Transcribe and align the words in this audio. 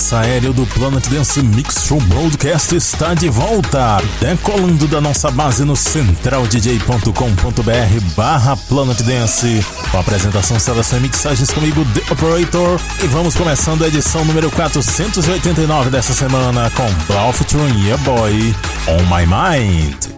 Caça 0.00 0.20
Aéreo 0.20 0.54
do 0.54 0.66
Planet 0.66 1.06
Dance 1.08 1.42
Mix 1.42 1.84
Show 1.84 2.00
Broadcast 2.00 2.74
está 2.74 3.12
de 3.12 3.28
volta, 3.28 3.98
decolando 4.18 4.88
da 4.88 4.98
nossa 4.98 5.30
base 5.30 5.62
no 5.62 5.76
centraldj.com.br 5.76 8.14
barra 8.16 8.56
Planet 8.56 8.98
Dance, 9.02 9.62
com 9.90 9.98
apresentação, 9.98 10.58
seleção 10.58 11.00
e 11.00 11.02
mixagens 11.02 11.50
comigo, 11.50 11.84
The 11.92 12.14
Operator, 12.14 12.80
e 13.04 13.06
vamos 13.08 13.36
começando 13.36 13.84
a 13.84 13.88
edição 13.88 14.24
número 14.24 14.50
489 14.50 15.90
dessa 15.90 16.14
semana 16.14 16.70
com 16.70 16.90
Blau 17.06 17.30
featuring 17.34 17.84
Yeah 17.84 18.02
Boy, 18.02 18.56
On 18.88 19.02
My 19.02 19.26
Mind. 19.26 20.09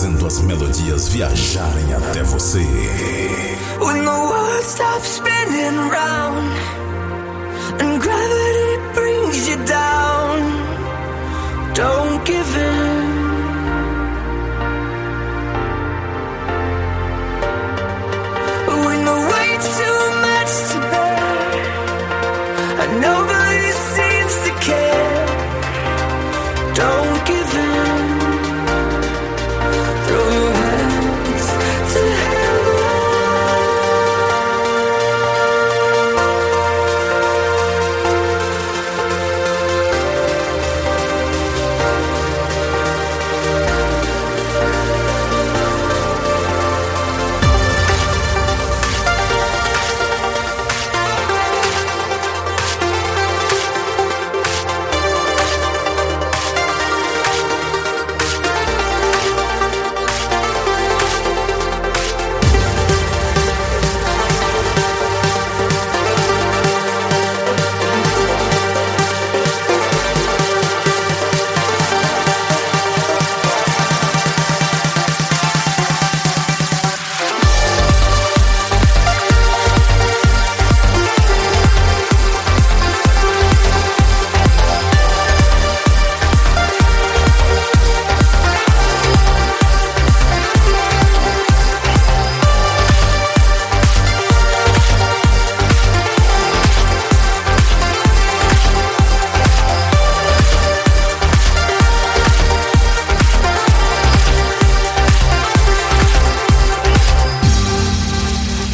Fazendo 0.00 0.26
as 0.26 0.40
melodias 0.40 1.08
viajarem 1.08 1.92
até 1.92 2.22
você. 2.22 2.58
When 3.80 4.02
the 4.02 4.10
world 4.10 4.64
stops 4.64 5.16
spinning 5.16 5.76
round 5.90 6.48
and 7.82 8.00
gravity 8.00 8.78
brings 8.94 9.46
you 9.46 9.56
down, 9.66 10.40
don't 11.74 12.24
give 12.24 12.56
in. 12.56 13.10
When 18.86 19.04
the 19.04 19.18
weight's 19.32 19.68
too 19.76 20.00
much 20.24 20.52
to 20.72 20.78
bear 20.92 21.20
and 22.80 23.00
nobody 23.02 23.72
seems 23.92 24.34
to 24.44 24.52
care, 24.64 24.89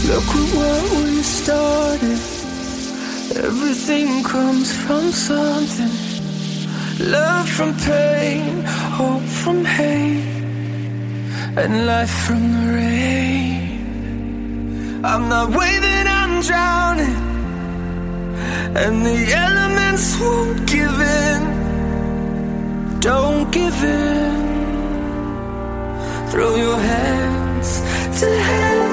Look 0.09 0.23
at 0.23 0.49
what 0.55 0.83
we 1.03 1.21
started. 1.23 2.21
Everything 3.45 4.23
comes 4.23 4.73
from 4.73 5.11
something. 5.11 5.95
Love 7.11 7.49
from 7.49 7.75
pain, 7.75 8.63
hope 8.99 9.29
from 9.43 9.65
hate, 9.65 10.45
and 11.57 11.87
life 11.87 12.15
from 12.25 12.53
the 12.53 12.73
rain. 12.79 13.67
I'm 15.05 15.29
not 15.29 15.49
waving, 15.51 16.07
I'm 16.21 16.41
drowning, 16.41 17.17
and 18.77 19.05
the 19.05 19.35
elements 19.35 20.17
won't 20.21 20.67
give 20.69 21.01
in. 21.25 21.41
Don't 23.01 23.51
give 23.51 23.83
in. 23.83 24.37
Throw 26.31 26.55
your 26.55 26.79
hands 26.79 27.81
to 28.21 28.27
heaven. 28.31 28.86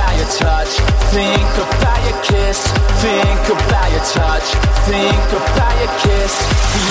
about 0.00 0.16
your 0.16 0.28
touch, 0.38 0.68
think 1.12 1.52
about 1.56 2.00
your 2.08 2.22
kiss, 2.22 2.66
think 3.02 3.44
about 3.48 3.92
your 3.92 4.04
touch, 4.04 4.46
think 4.88 5.32
about 5.32 5.76
your 5.80 5.92
kiss. 6.00 6.32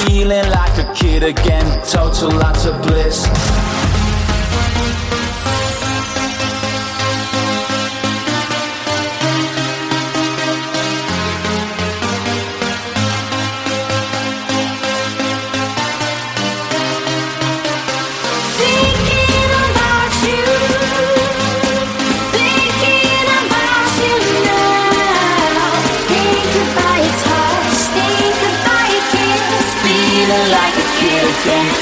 Feeling 0.06 0.50
like 0.52 0.78
a 0.78 0.94
kid 0.94 1.24
again, 1.24 1.66
total 1.88 2.30
lots 2.32 2.66
of 2.66 2.80
bliss. 2.84 3.28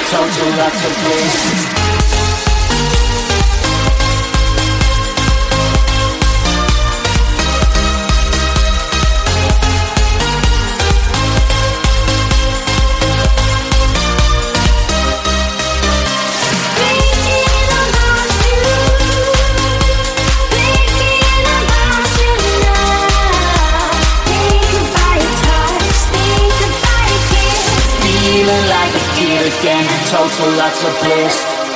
Total 0.10 0.58
lots 0.58 0.86
of 0.86 0.94
bliss. 1.04 1.87
Total 30.10 30.50
lots 30.56 30.86
of 30.86 30.94
bliss. 31.02 31.67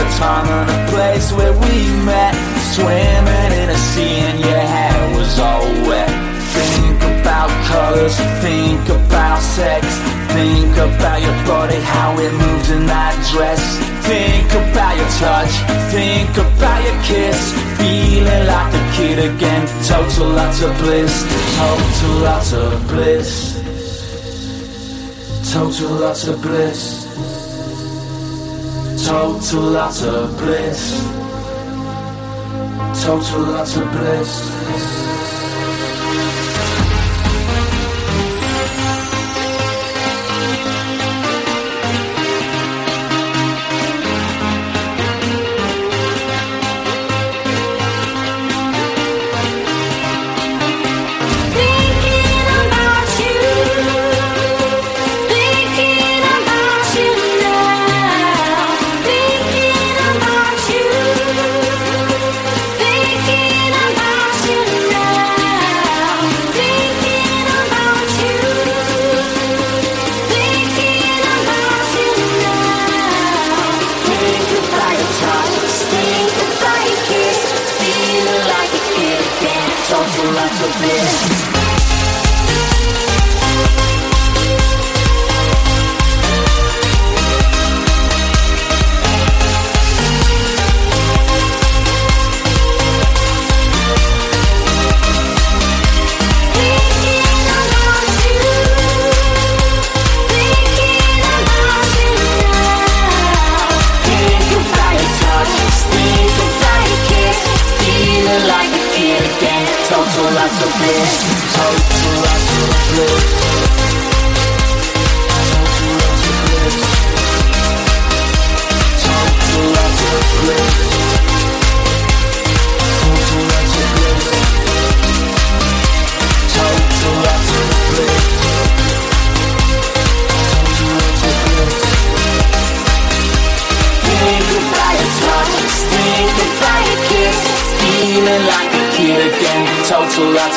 A 0.00 0.02
time 0.16 0.48
and 0.48 0.70
a 0.70 0.80
place 0.92 1.30
where 1.32 1.52
we 1.52 1.76
met. 2.08 2.34
Swimming 2.72 3.52
in 3.60 3.68
a 3.68 3.80
sea 3.90 4.16
and 4.28 4.40
your 4.40 4.64
hair 4.74 5.16
was 5.18 5.38
all 5.38 5.66
wet. 5.88 6.08
Think 6.56 7.02
about 7.20 7.50
colors, 7.68 8.16
think 8.40 8.88
about 8.88 9.40
sex. 9.42 9.84
Think 10.32 10.72
about 10.76 11.20
your 11.20 11.36
body, 11.44 11.80
how 11.80 12.16
it 12.18 12.32
moves 12.32 12.70
in 12.70 12.86
that 12.86 13.14
dress. 13.30 13.60
Think 14.08 14.48
about 14.64 14.96
your 14.96 15.10
touch, 15.20 15.52
think 15.92 16.32
about 16.48 16.80
your 16.86 16.98
kiss. 17.02 17.40
Feeling 17.76 18.46
like 18.46 18.72
a 18.72 18.84
kid 18.96 19.18
again, 19.18 19.66
total 19.84 20.28
lots 20.30 20.62
of 20.62 20.72
bliss. 20.78 21.14
Total 21.58 22.14
lots 22.24 22.52
of 22.54 22.88
bliss. 22.88 23.30
Total 25.52 25.90
lots 25.90 26.26
of 26.26 26.40
bliss 26.40 27.09
total 29.06 29.76
utter 29.76 30.26
bliss. 30.38 30.92
Total 33.02 33.54
utter 33.54 33.86
bliss. 33.92 35.39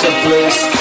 a 0.05 0.12
place 0.27 0.73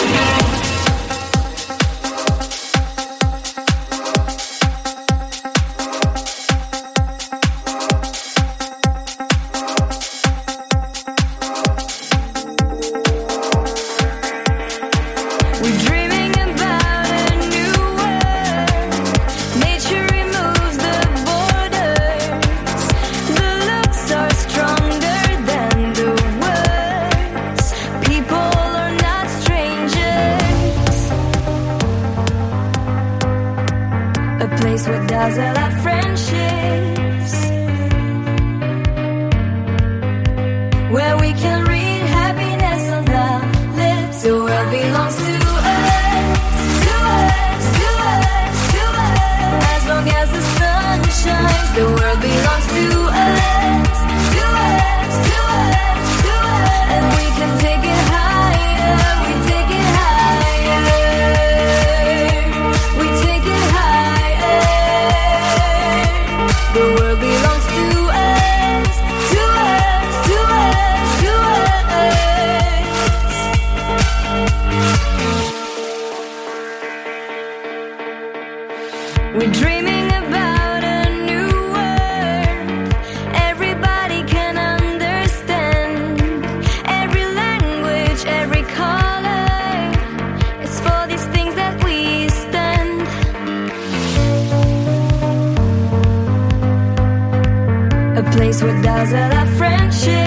with 98.63 98.87
us 98.87 99.13
at 99.13 99.35
our 99.35 99.47
friendship. 99.57 100.22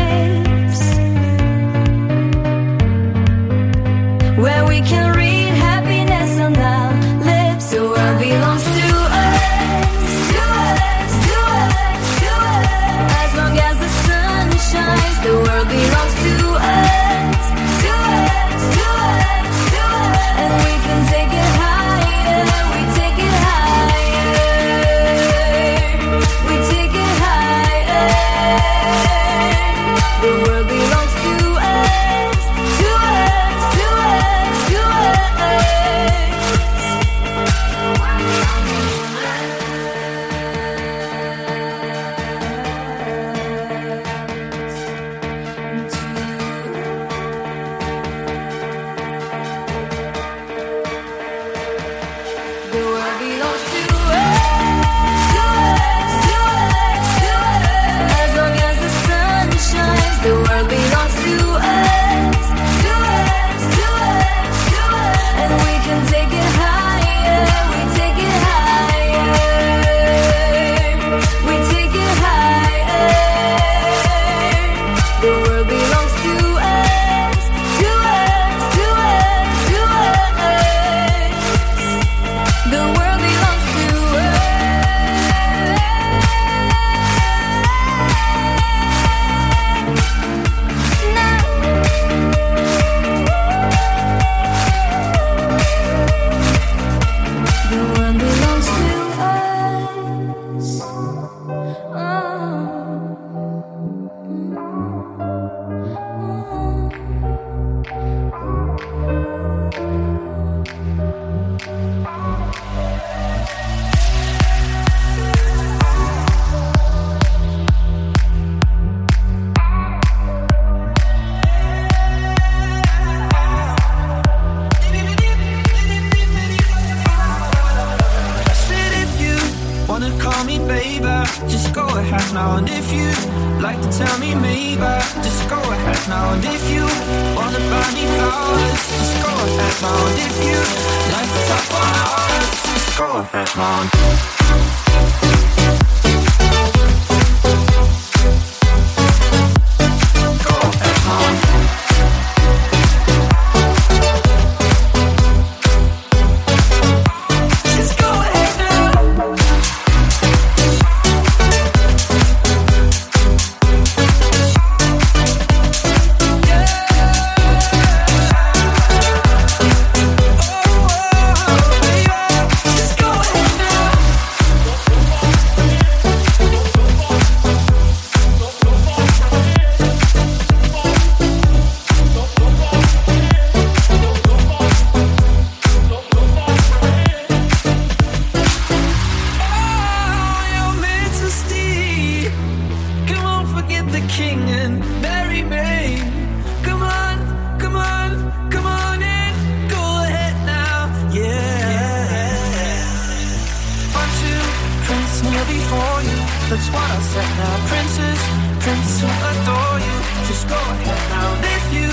for 205.69 205.93
you. 206.05 206.17
That's 206.49 206.69
what 206.69 206.87
I 206.97 206.99
said 207.01 207.31
now. 207.41 207.55
Princess, 207.69 208.21
prince 208.63 208.91
who 209.01 209.09
adore 209.31 209.77
you. 209.87 209.97
Just 210.29 210.45
go 210.47 210.59
ahead 210.73 211.03
now. 211.13 211.29
And 211.35 211.45
if 211.57 211.65
you 211.77 211.89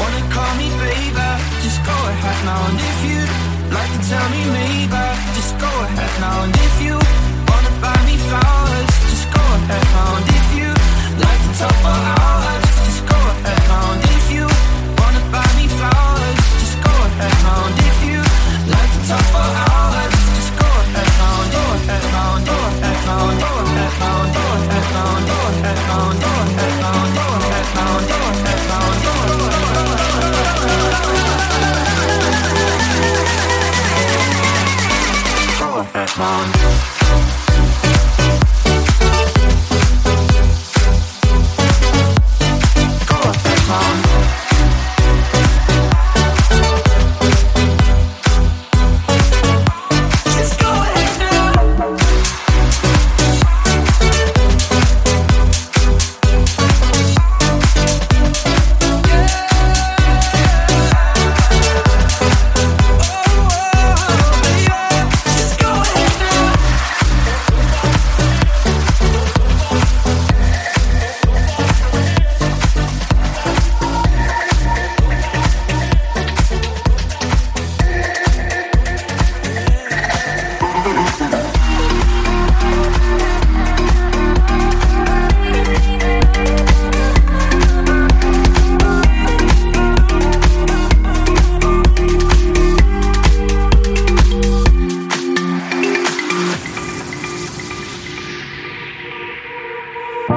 wanna 0.00 0.22
call 0.34 0.52
me 0.60 0.68
baby, 0.78 1.30
just 1.64 1.80
go 1.82 1.96
ahead 2.12 2.38
now. 2.46 2.60
And 2.70 2.78
if 2.90 2.98
you 3.10 3.22
like 3.76 3.92
to 3.96 4.00
tell 4.10 4.26
me 4.34 4.42
maybe, 4.58 5.04
just 5.36 5.52
go 5.58 5.70
ahead 5.86 6.14
now. 6.22 6.44
And 6.46 6.54
if 6.66 6.74
you 6.86 6.94
wanna 7.50 7.72
buy 7.82 7.98
me 8.08 8.16
flowers, 8.28 8.92
just 9.10 9.26
go 9.34 9.44
ahead 9.58 9.86
now. 9.96 10.10
And 10.18 10.26
if 10.38 10.46
you 10.58 10.70
like 11.24 11.40
to 11.46 11.50
talk 11.60 11.76
for 11.84 11.98
hours, 12.14 12.64
just 12.86 13.02
go 13.10 13.18
ahead 13.32 13.62
now. 13.72 14.15
phone 36.16 36.75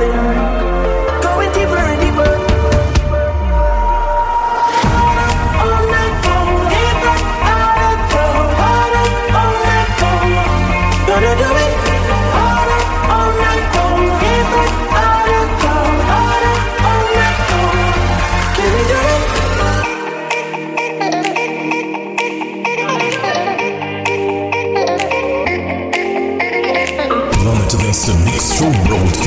Hallelujah. 0.00 0.39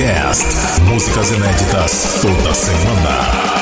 Podcast. 0.03 0.81
Músicas 0.81 1.31
inéditas 1.31 2.19
toda 2.21 2.53
semana. 2.53 3.52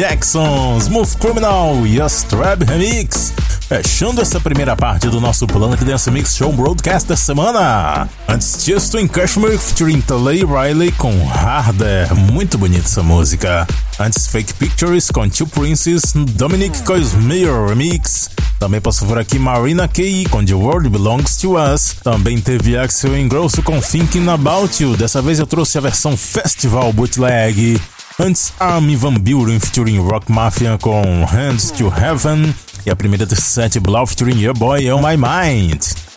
Michael 0.00 0.08
Jackson, 0.08 0.78
Smooth 0.78 1.18
Criminal 1.18 1.86
e 1.86 2.00
a 2.00 2.06
Strab 2.06 2.64
Remix. 2.64 3.34
Fechando 3.68 4.22
essa 4.22 4.40
primeira 4.40 4.74
parte 4.74 5.08
do 5.08 5.20
nosso 5.20 5.46
Planet 5.46 5.78
Dance 5.80 6.10
Mix 6.10 6.34
Show 6.34 6.50
Broadcast 6.52 7.06
da 7.06 7.16
semana. 7.16 8.08
Antes 8.26 8.64
disso, 8.64 8.98
em 8.98 9.06
Cashmere 9.06 9.58
featuring 9.58 10.00
Talay 10.00 10.42
Riley 10.42 10.90
com 10.92 11.12
Harder. 11.28 12.14
Muito 12.14 12.56
bonita 12.56 12.86
essa 12.86 13.02
música. 13.02 13.66
Antes, 13.98 14.26
Fake 14.26 14.54
Pictures 14.54 15.10
com 15.10 15.28
Two 15.28 15.46
Princes, 15.46 16.14
Dominic 16.14 16.82
Cosmere 16.82 17.68
Remix. 17.68 18.30
Também 18.58 18.80
posso 18.80 19.04
ver 19.06 19.18
aqui 19.18 19.38
Marina 19.38 19.86
Kaye 19.86 20.24
com 20.26 20.42
The 20.44 20.54
World 20.54 20.88
Belongs 20.88 21.36
to 21.36 21.56
Us. 21.58 21.96
Também 22.02 22.40
teve 22.40 22.76
Axel 22.76 23.16
Ingrosso 23.18 23.62
com 23.62 23.80
Thinking 23.80 24.28
About 24.28 24.82
You. 24.82 24.96
Dessa 24.96 25.20
vez 25.20 25.38
eu 25.38 25.46
trouxe 25.46 25.76
a 25.76 25.82
versão 25.82 26.16
Festival 26.16 26.90
Bootleg. 26.92 27.78
Antes, 28.20 28.52
Armin 28.58 28.98
Van 28.98 29.14
Buren 29.14 29.58
featuring 29.58 29.98
Rock 29.98 30.30
Mafia 30.30 30.76
com 30.76 31.24
Hands 31.24 31.70
to 31.70 31.88
Heaven. 31.88 32.54
E 32.84 32.90
a 32.90 32.96
primeira 32.96 33.24
de 33.24 33.34
sete, 33.34 33.80
Blau 33.80 34.06
featuring 34.06 34.38
Your 34.38 34.54
Boy 34.54 34.90
On 34.90 35.00
My 35.00 35.16
Mind. 35.16 36.09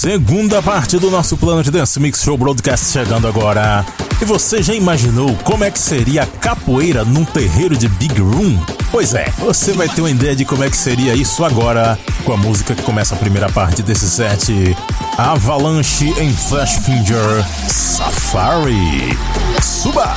Segunda 0.00 0.62
parte 0.62 0.98
do 0.98 1.10
nosso 1.10 1.36
Planet 1.36 1.68
Dance 1.68 2.00
Mix 2.00 2.22
Show 2.22 2.34
Broadcast 2.34 2.90
chegando 2.90 3.28
agora. 3.28 3.84
E 4.18 4.24
você 4.24 4.62
já 4.62 4.72
imaginou 4.72 5.36
como 5.44 5.62
é 5.62 5.70
que 5.70 5.78
seria 5.78 6.22
a 6.22 6.26
capoeira 6.26 7.04
num 7.04 7.22
terreiro 7.22 7.76
de 7.76 7.86
Big 7.86 8.18
Room? 8.18 8.58
Pois 8.90 9.12
é, 9.12 9.30
você 9.36 9.74
vai 9.74 9.90
ter 9.90 10.00
uma 10.00 10.10
ideia 10.10 10.34
de 10.34 10.46
como 10.46 10.64
é 10.64 10.70
que 10.70 10.76
seria 10.78 11.14
isso 11.14 11.44
agora 11.44 11.98
com 12.24 12.32
a 12.32 12.36
música 12.38 12.74
que 12.74 12.82
começa 12.82 13.14
a 13.14 13.18
primeira 13.18 13.50
parte 13.50 13.82
desse 13.82 14.08
set. 14.08 14.74
Avalanche 15.18 16.14
em 16.18 16.32
Flash 16.32 16.78
Finger 16.78 17.44
Safari. 17.68 19.18
Suba! 19.62 20.14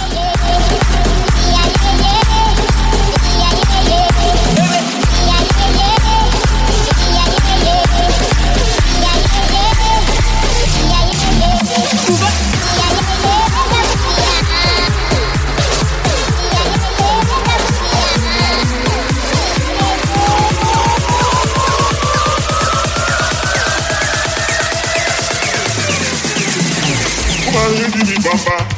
bumper. 28.33 28.72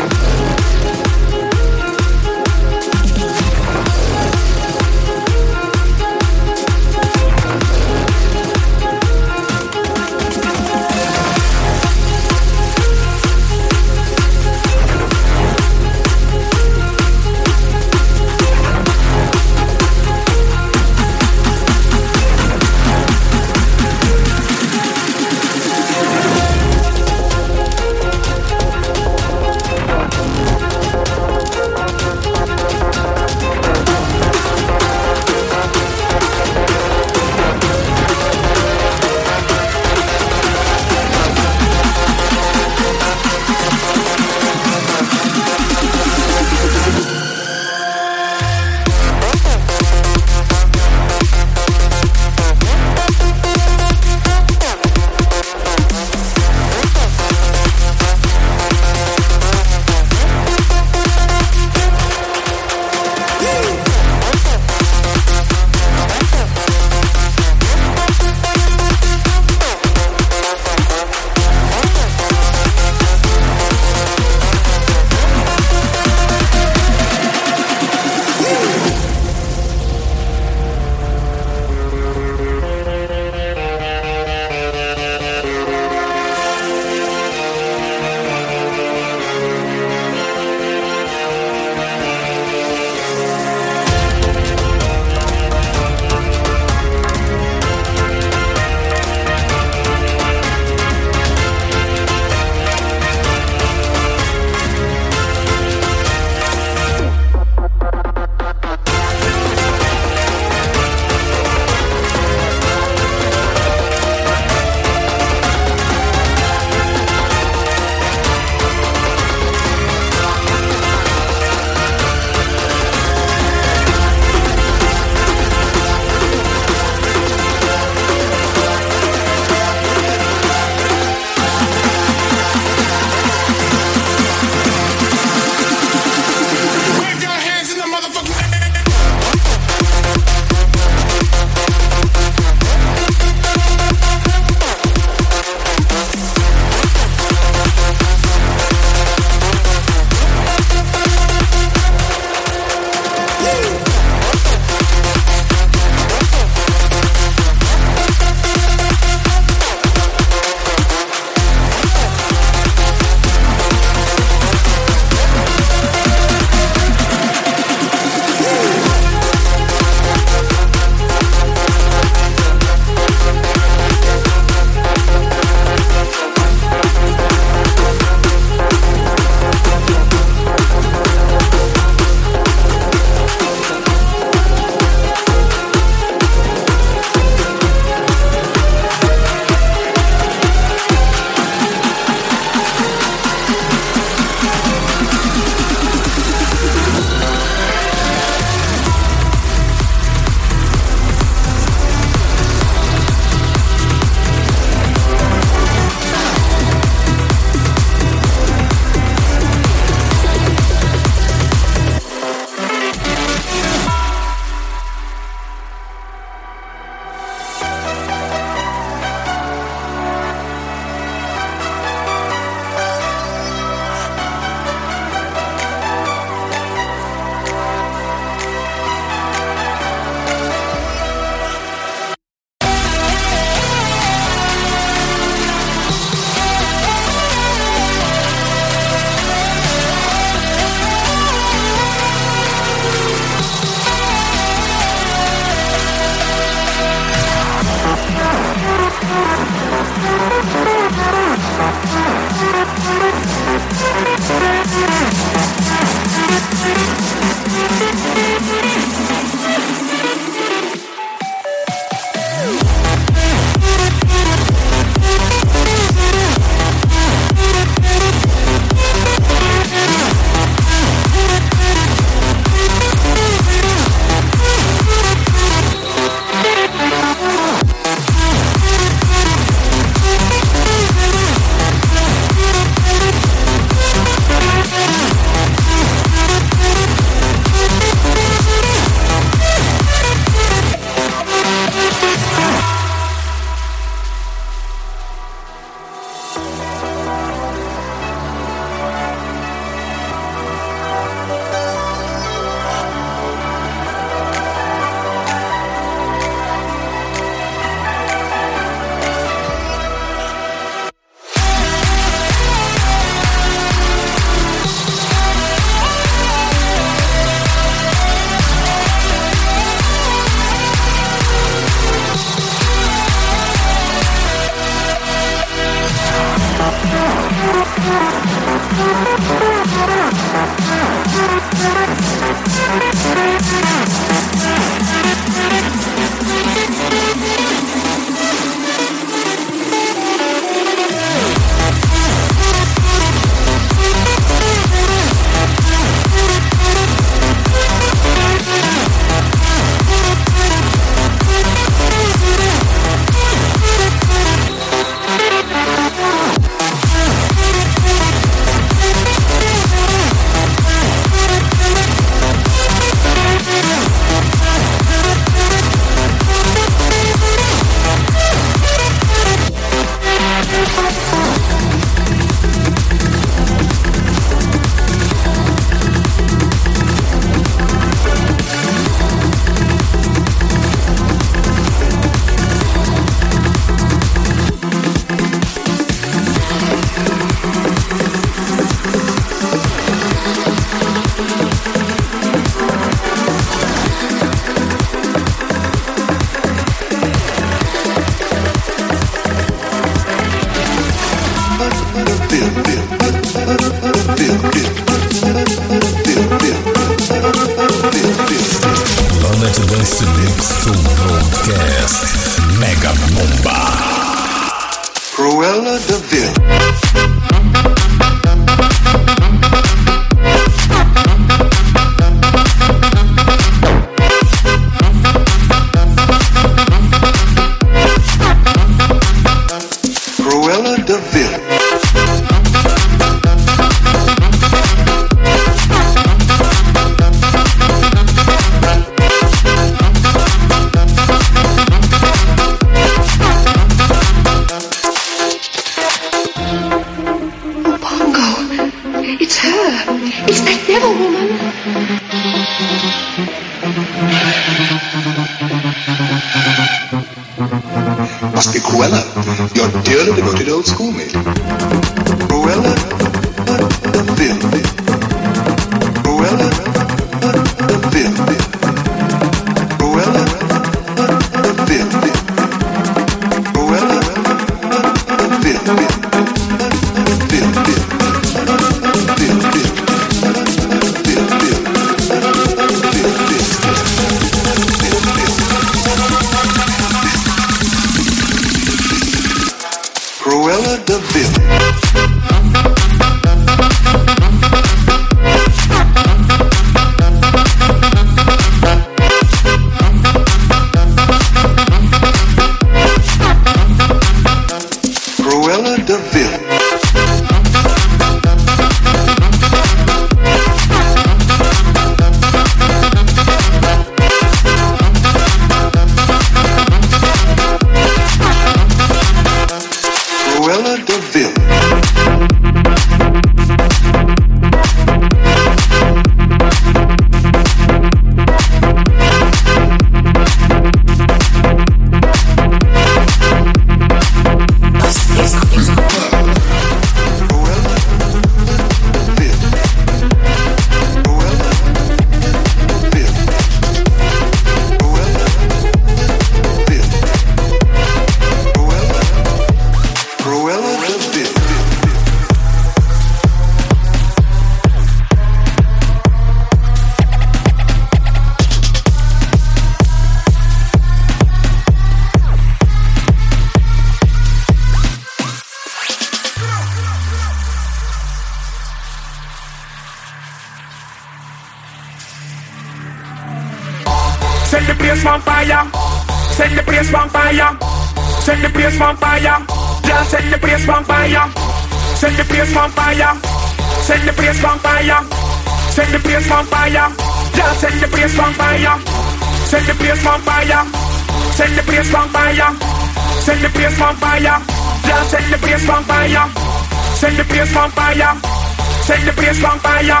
Fire. 599.76 600.00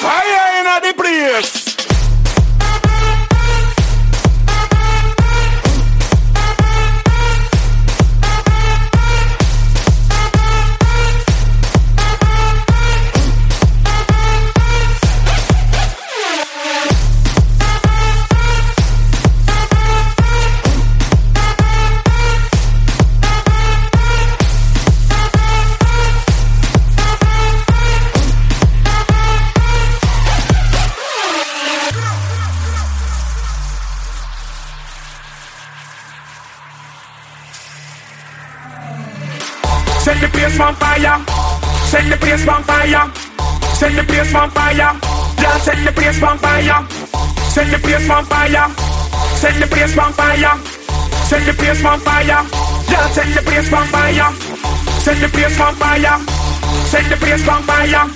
Fire 0.00 0.46
in 0.58 0.66
the 0.82 0.92
place. 0.96 1.59
Place 42.30 42.46
on 42.46 42.62
fire. 42.62 43.10
Set 43.74 43.92
the 43.96 44.04
place 44.06 44.34
on 44.34 44.50
fire. 44.50 44.94
Yeah, 45.42 45.58
set 45.58 45.78
the 45.84 45.90
place 45.90 46.22
on 46.22 46.38
fire. 46.38 46.86
Set 47.50 47.66
the 47.72 47.78
place 47.82 48.08
on 48.08 48.24
fire. 48.24 48.70
Set 49.34 49.58
the 49.58 49.66
place 49.66 49.98
on 49.98 50.12
fire. 50.12 50.54
Set 51.26 51.42
the 51.46 51.52
place 51.52 51.84
on 51.84 51.98
fire. 51.98 52.24
Yeah, 52.86 53.08
set 53.10 53.34
the 53.34 53.42
place 53.42 53.72
on 53.72 53.86
fire. 53.90 54.30
Set 55.02 55.18
the 55.18 55.28
place 55.28 55.58
on 55.58 55.74
fire. 55.74 56.18
Set 56.86 57.04
the 57.10 57.16
place 57.16 57.48
on 57.48 57.62
fire. 57.66 58.06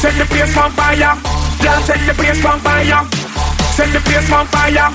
Set 0.00 0.14
the 0.16 0.24
place 0.24 0.56
on 0.56 0.70
fire. 0.72 1.12
Yeah, 1.60 1.78
set 1.84 2.00
the 2.08 2.14
place 2.14 2.44
on 2.44 2.58
fire. 2.60 3.04
Set 3.76 3.92
the 3.92 4.00
place 4.00 4.32
on 4.32 4.46
fire. 4.46 4.88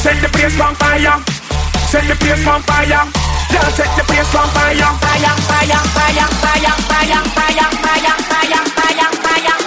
Set 0.00 0.16
the 0.22 0.28
place 0.32 0.60
on 0.60 0.74
fire. 0.80 1.20
Set 1.92 2.08
the 2.08 2.16
place 2.16 2.46
on 2.46 2.62
fire. 2.62 3.21
Yeah, 3.52 3.68
set 3.68 3.90
the 3.96 4.04
place 4.04 4.34
on 4.34 4.48
fire, 4.56 4.74
fire, 4.76 5.36
fire, 5.44 5.82
fire, 5.92 6.28
fire, 6.40 6.72
fire, 6.88 7.22
fire, 7.36 7.68
fire, 7.84 8.16
fire, 8.32 8.64
fire, 8.72 9.12
fire, 9.20 9.61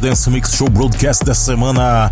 Dance 0.00 0.30
Mix 0.30 0.54
Show 0.54 0.68
Broadcast 0.70 1.24
da 1.24 1.34
semana, 1.34 2.10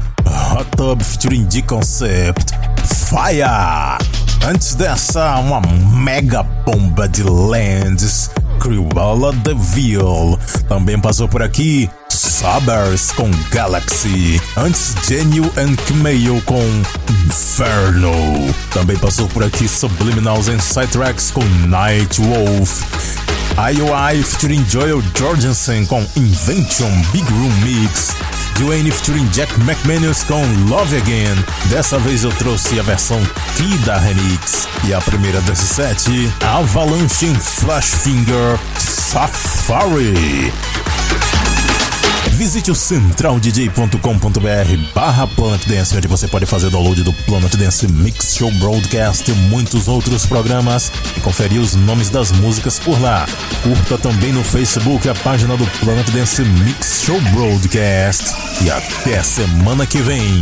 Hot 0.53 0.71
Tub 0.77 1.03
featuring 1.03 1.45
D-Concept, 1.45 2.53
Fire! 2.85 3.99
Antes 4.47 4.75
dessa, 4.75 5.37
uma 5.39 5.61
mega 5.61 6.43
bomba 6.43 7.09
de 7.09 7.23
Lands, 7.23 8.31
Cruella 8.61 9.33
Deville. 9.33 10.39
Também 10.69 11.01
passou 11.01 11.27
por 11.29 11.43
aqui 11.43 11.91
Sabers 12.09 13.11
com 13.13 13.31
Galaxy. 13.51 14.41
Antes, 14.57 14.95
Genio 15.07 15.51
and 15.57 15.75
Kmeio 15.87 16.43
com 16.43 16.63
Inferno. 17.27 18.13
Também 18.71 18.99
passou 18.99 19.27
por 19.29 19.43
aqui 19.43 19.67
Subliminals 19.67 20.49
and 20.49 20.61
Sidetracks 20.61 21.31
com 21.31 21.45
Night 21.67 22.21
Wolf. 22.21 23.38
IOI 23.59 24.23
featuring 24.23 24.65
Joel 24.69 25.03
Jorgensen 25.17 25.85
com 25.85 26.01
Invention 26.15 26.89
Big 27.11 27.29
Room 27.33 27.53
Mix. 27.65 28.15
Dwayne 28.55 28.89
featuring 28.89 29.27
Jack 29.33 29.53
McManus 29.61 30.23
com 30.23 30.41
Love 30.69 30.97
Again. 30.97 31.35
Dessa 31.69 31.99
vez 31.99 32.23
eu 32.23 32.31
trouxe 32.31 32.79
a 32.79 32.85
versão 32.85 33.21
Kida 33.57 33.99
Remix. 33.99 34.69
E 34.85 34.95
a 34.95 35.01
primeira 35.01 35.41
desse 35.41 35.67
set, 35.67 36.09
Avalanche 36.41 37.27
em 37.27 37.35
Flash 37.35 37.95
Finger 37.95 38.61
Safari. 38.79 40.53
Visite 42.39 42.71
o 42.71 42.75
centraldj.com.br 42.75 44.93
barra 44.95 45.27
Planet 45.27 45.67
Dance, 45.67 45.97
onde 45.97 46.07
você 46.07 46.29
pode 46.29 46.47
fazer 46.47 46.71
download 46.71 47.03
do 47.03 47.13
Planet 47.13 47.53
Dance 47.57 47.91
Mix 47.91 48.37
Show 48.37 48.49
Broadcast 48.61 49.29
e 49.29 49.35
muitos 49.35 49.89
outros 49.89 50.25
programas 50.25 50.93
e 51.17 51.21
conferir 51.21 51.61
os 51.61 51.75
nomes 51.75 52.11
das 52.11 52.31
músicas 52.31 52.79
por 52.79 53.03
lá. 53.03 53.27
Curta 53.65 53.99
também 53.99 54.33
no 54.33 54.45
Facebook 54.45 55.09
a 55.09 55.17
página 55.17 55.57
do 55.57 55.67
Planet 55.81 56.09
Dance 56.11 56.45
Mix 56.45 57.03
Show 57.05 57.21
Broadcast. 57.33 58.33
E 58.65 58.71
até 58.71 59.21
semana 59.21 59.85
que 59.85 60.01
vem. 60.01 60.41